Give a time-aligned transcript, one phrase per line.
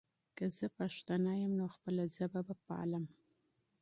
[0.37, 3.05] که زه پښتون یم، نو خپله ژبه به پالم.